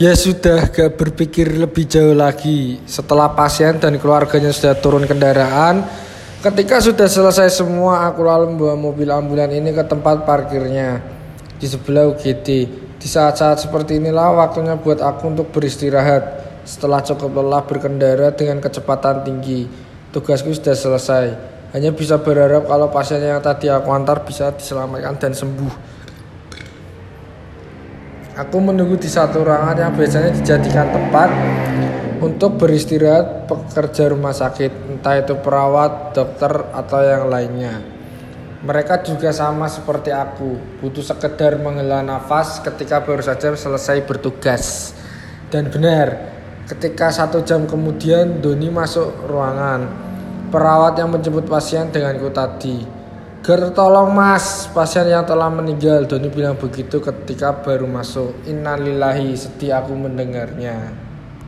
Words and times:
Ya 0.00 0.16
sudah 0.16 0.72
gak 0.72 0.96
berpikir 0.96 1.60
lebih 1.60 1.84
jauh 1.84 2.16
lagi. 2.16 2.80
Setelah 2.88 3.36
pasien 3.36 3.76
dan 3.76 4.00
keluarganya 4.00 4.48
sudah 4.48 4.72
turun 4.80 5.04
kendaraan 5.04 5.84
Ketika 6.40 6.80
sudah 6.80 7.04
selesai 7.04 7.52
semua 7.52 8.08
Aku 8.08 8.24
lalu 8.24 8.56
membawa 8.56 8.80
mobil 8.80 9.12
ambulan 9.12 9.52
ini 9.52 9.76
ke 9.76 9.84
tempat 9.84 10.24
parkirnya 10.24 11.04
Di 11.60 11.68
sebelah 11.68 12.08
UGD 12.16 12.48
Di 12.96 13.08
saat-saat 13.12 13.60
seperti 13.60 14.00
inilah 14.00 14.40
waktunya 14.40 14.80
buat 14.80 15.04
aku 15.04 15.36
untuk 15.36 15.52
beristirahat. 15.52 16.48
Setelah 16.64 17.04
cukup 17.04 17.36
lelah 17.36 17.68
berkendara 17.68 18.32
dengan 18.32 18.56
kecepatan 18.64 19.20
tinggi 19.20 19.68
Tugasku 20.16 20.48
sudah 20.56 20.80
selesai. 20.80 21.26
Hanya 21.76 21.92
bisa 21.92 22.16
berharap 22.16 22.64
kalau 22.64 22.88
pasien 22.88 23.20
yang 23.20 23.44
tadi 23.44 23.68
aku 23.68 23.92
antar 23.92 24.24
bisa 24.24 24.48
diselamatkan 24.56 25.20
dan 25.20 25.36
sembuh 25.36 25.99
Aku 28.38 28.62
menunggu 28.62 28.94
di 28.94 29.10
satu 29.10 29.42
ruangan 29.42 29.74
yang 29.74 29.92
biasanya 29.98 30.30
dijadikan 30.30 30.86
tempat 30.94 31.34
untuk 32.22 32.62
beristirahat 32.62 33.50
pekerja 33.50 34.14
rumah 34.14 34.30
sakit, 34.30 34.92
entah 34.92 35.18
itu 35.18 35.34
perawat, 35.42 36.14
dokter, 36.14 36.52
atau 36.70 37.00
yang 37.02 37.26
lainnya. 37.26 37.82
Mereka 38.60 39.02
juga 39.02 39.32
sama 39.32 39.66
seperti 39.66 40.12
aku, 40.12 40.78
butuh 40.78 41.02
sekedar 41.02 41.58
menghela 41.58 42.04
nafas 42.04 42.60
ketika 42.60 43.00
baru 43.02 43.24
saja 43.24 43.56
selesai 43.56 44.04
bertugas. 44.04 44.94
Dan 45.48 45.72
benar, 45.72 46.30
ketika 46.70 47.10
satu 47.10 47.42
jam 47.42 47.66
kemudian 47.66 48.38
Doni 48.38 48.70
masuk 48.70 49.26
ruangan. 49.26 49.90
Perawat 50.54 50.98
yang 50.98 51.10
menjemput 51.10 51.46
pasien 51.50 51.90
denganku 51.90 52.30
tadi. 52.30 52.99
Ger 53.50 53.74
tolong 53.74 54.14
mas, 54.14 54.70
pasien 54.70 55.10
yang 55.10 55.26
telah 55.26 55.50
meninggal. 55.50 56.06
Doni 56.06 56.30
bilang 56.30 56.54
begitu 56.54 57.02
ketika 57.02 57.50
baru 57.50 57.82
masuk. 57.82 58.46
Innalillahi, 58.46 59.34
sedih 59.34 59.74
aku 59.74 59.90
mendengarnya. 59.90 61.09